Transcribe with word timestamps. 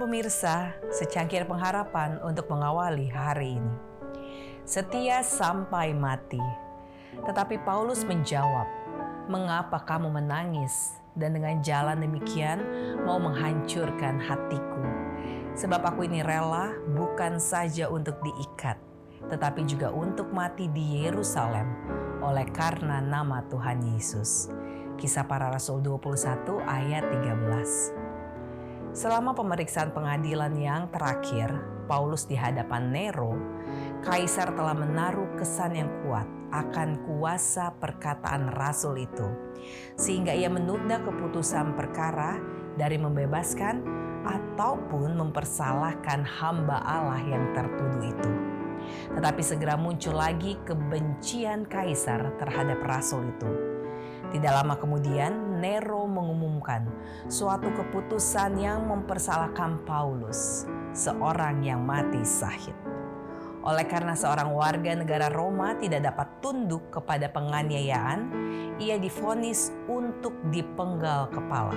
pemirsa, 0.00 0.72
secangkir 0.88 1.44
pengharapan 1.44 2.16
untuk 2.24 2.48
mengawali 2.48 3.12
hari 3.12 3.60
ini. 3.60 3.74
Setia 4.64 5.20
sampai 5.20 5.92
mati. 5.92 6.40
Tetapi 7.20 7.60
Paulus 7.60 8.00
menjawab, 8.08 8.64
"Mengapa 9.28 9.84
kamu 9.84 10.08
menangis 10.08 10.96
dan 11.12 11.36
dengan 11.36 11.60
jalan 11.60 12.00
demikian 12.00 12.64
mau 13.04 13.20
menghancurkan 13.20 14.16
hatiku? 14.24 14.82
Sebab 15.52 15.84
aku 15.84 16.08
ini 16.08 16.24
rela 16.24 16.72
bukan 16.96 17.36
saja 17.36 17.92
untuk 17.92 18.16
diikat, 18.24 18.80
tetapi 19.28 19.68
juga 19.68 19.92
untuk 19.92 20.32
mati 20.32 20.72
di 20.72 21.04
Yerusalem 21.04 21.68
oleh 22.24 22.48
karena 22.56 23.04
nama 23.04 23.44
Tuhan 23.52 23.84
Yesus." 23.84 24.48
Kisah 24.96 25.26
para 25.28 25.52
Rasul 25.52 25.84
21 25.84 26.62
ayat 26.64 27.04
13. 27.10 28.11
Selama 28.92 29.32
pemeriksaan 29.32 29.88
pengadilan 29.96 30.52
yang 30.52 30.84
terakhir, 30.92 31.48
Paulus 31.88 32.28
di 32.28 32.36
hadapan 32.36 32.92
Nero, 32.92 33.32
kaisar 34.04 34.52
telah 34.52 34.76
menaruh 34.76 35.32
kesan 35.40 35.72
yang 35.80 35.88
kuat 36.04 36.28
akan 36.52 37.00
kuasa 37.08 37.72
perkataan 37.80 38.52
rasul 38.52 39.00
itu, 39.00 39.24
sehingga 39.96 40.36
ia 40.36 40.52
menunda 40.52 41.00
keputusan 41.00 41.72
perkara 41.72 42.36
dari 42.76 43.00
membebaskan 43.00 43.80
ataupun 44.28 45.16
mempersalahkan 45.16 46.28
hamba 46.28 46.84
Allah 46.84 47.24
yang 47.24 47.48
tertuduh 47.56 48.04
itu. 48.04 48.32
Tetapi 49.16 49.40
segera 49.40 49.80
muncul 49.80 50.20
lagi 50.20 50.60
kebencian 50.68 51.64
kaisar 51.64 52.36
terhadap 52.36 52.84
rasul 52.84 53.24
itu 53.24 53.72
tidak 54.32 54.64
lama 54.64 54.74
kemudian, 54.80 55.60
Nero 55.60 56.08
mengumumkan 56.08 56.88
suatu 57.28 57.68
keputusan 57.76 58.56
yang 58.56 58.88
mempersalahkan 58.88 59.84
Paulus, 59.84 60.64
seorang 60.96 61.60
yang 61.60 61.84
mati 61.84 62.24
sahid. 62.24 62.74
Oleh 63.62 63.86
karena 63.86 64.16
seorang 64.16 64.50
warga 64.50 64.96
negara 64.96 65.28
Roma 65.30 65.78
tidak 65.78 66.02
dapat 66.02 66.42
tunduk 66.42 66.90
kepada 66.90 67.30
penganiayaan, 67.30 68.20
ia 68.80 68.98
difonis 68.98 69.70
untuk 69.86 70.34
dipenggal 70.50 71.30
kepala. 71.30 71.76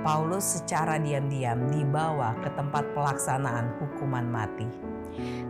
Paulus 0.00 0.62
secara 0.62 1.02
diam-diam 1.02 1.66
dibawa 1.68 2.38
ke 2.40 2.48
tempat 2.54 2.86
pelaksanaan 2.94 3.74
hukuman 3.82 4.24
mati. 4.24 4.70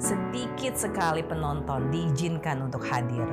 Sedikit 0.01 0.75
sekali 0.81 1.21
penonton 1.21 1.93
diizinkan 1.93 2.65
untuk 2.65 2.83
hadir 2.89 3.27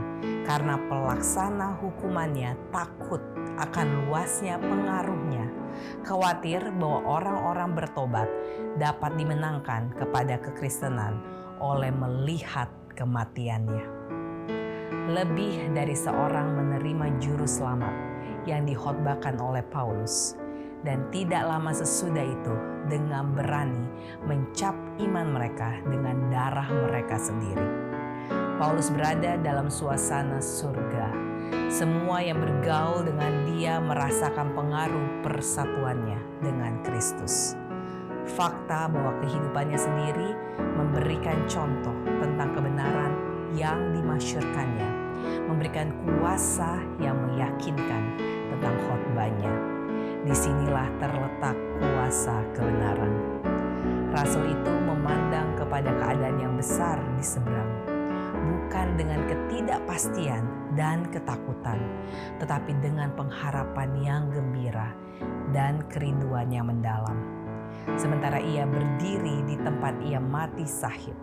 karena 0.43 0.75
pelaksana 0.91 1.79
hukumannya 1.79 2.55
takut 2.69 3.19
akan 3.59 4.07
luasnya 4.07 4.59
pengaruhnya, 4.59 5.45
khawatir 6.03 6.59
bahwa 6.77 7.21
orang-orang 7.21 7.71
bertobat 7.77 8.29
dapat 8.81 9.13
dimenangkan 9.15 9.93
kepada 9.95 10.41
kekristenan 10.41 11.21
oleh 11.61 11.93
melihat 11.93 12.67
kematiannya. 12.97 13.85
Lebih 15.13 15.75
dari 15.75 15.95
seorang 15.95 16.55
menerima 16.55 17.19
juru 17.19 17.43
selamat 17.43 17.95
yang 18.47 18.63
dihotbahkan 18.63 19.39
oleh 19.39 19.63
Paulus 19.67 20.35
dan 20.83 21.07
tidak 21.11 21.47
lama 21.47 21.71
sesudah 21.71 22.23
itu 22.23 22.55
dengan 22.91 23.31
berani 23.31 23.87
mencap 24.27 24.75
iman 24.99 25.27
mereka 25.31 25.79
dengan 25.87 26.27
darah 26.27 26.67
mereka 26.67 27.15
sendiri. 27.15 27.92
Paulus 28.61 28.93
berada 28.93 29.33
dalam 29.41 29.65
suasana 29.65 30.37
surga. 30.37 31.09
Semua 31.73 32.21
yang 32.21 32.37
bergaul 32.37 33.01
dengan 33.01 33.33
dia 33.49 33.81
merasakan 33.81 34.53
pengaruh 34.53 35.25
persatuannya 35.25 36.21
dengan 36.37 36.77
Kristus. 36.85 37.57
Fakta 38.37 38.87
bahwa 38.93 39.17
kehidupannya 39.25 39.75
sendiri 39.75 40.29
memberikan 40.77 41.43
contoh 41.49 41.97
tentang 42.21 42.53
kebenaran 42.53 43.13
yang 43.57 43.91
dimasyurkannya, 43.91 44.89
memberikan 45.49 45.89
kuasa 46.05 46.77
yang 47.01 47.17
meyakinkan 47.25 48.03
tentang 48.53 48.75
khotbahnya 48.85 49.53
di 50.23 50.31
sinilah 50.31 50.87
terletak 51.01 51.57
kuasa 51.81 52.37
kebenaran. 52.55 53.11
Rasul 54.13 54.45
itu 54.45 54.73
memandang 54.85 55.57
kepada 55.57 55.89
keadaan 55.99 56.37
yang 56.37 56.53
besar 56.53 57.01
di 57.17 57.25
seberang, 57.25 57.92
bukan 58.43 58.99
dengan 58.99 59.23
ketidakpastian 59.25 60.43
dan 60.75 61.07
ketakutan, 61.09 61.79
tetapi 62.43 62.75
dengan 62.83 63.09
pengharapan 63.15 63.89
yang 64.03 64.23
gembira 64.29 64.91
dan 65.55 65.81
kerinduan 65.87 66.51
yang 66.51 66.67
mendalam. 66.67 67.17
Sementara 67.95 68.39
ia 68.39 68.67
berdiri 68.67 69.43
di 69.47 69.55
tempat 69.59 69.97
ia 70.03 70.19
mati 70.19 70.67
sahid, 70.67 71.15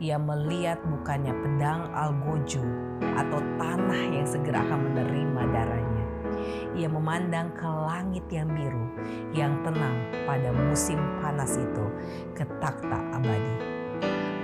ia 0.00 0.16
melihat 0.16 0.80
bukannya 0.84 1.32
pedang 1.32 1.92
algojo 1.92 2.64
atau 3.00 3.40
tanah 3.60 4.02
yang 4.12 4.26
segera 4.28 4.60
akan 4.64 4.92
menerima 4.92 5.42
darahnya 5.52 5.96
ia 6.76 6.88
memandang 6.92 7.48
ke 7.56 7.64
langit 7.64 8.24
yang 8.28 8.52
biru 8.52 8.84
yang 9.32 9.56
tenang 9.64 9.96
pada 10.28 10.52
musim 10.52 11.00
panas 11.24 11.56
itu 11.56 11.86
ketak 12.36 12.76
tak 12.84 13.04
abadi. 13.16 13.75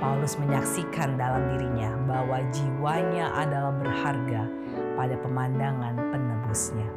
Paulus 0.02 0.34
menyaksikan 0.34 1.14
dalam 1.14 1.46
dirinya 1.54 1.94
bahwa 2.10 2.42
jiwanya 2.50 3.30
adalah 3.38 3.70
berharga 3.70 4.50
pada 4.98 5.14
pemandangan 5.22 5.94
penebusnya. 6.10 6.90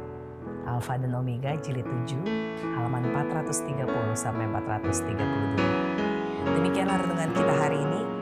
Alfa 0.66 0.98
dan 0.98 1.14
Omega 1.14 1.54
jilid 1.62 1.86
7 1.86 2.26
halaman 2.74 3.06
430 3.14 3.86
sampai 4.18 4.50
432. 4.50 5.22
Demikianlah 6.58 6.98
renungan 7.06 7.30
kita 7.30 7.54
hari 7.54 7.78
ini. 7.78 8.15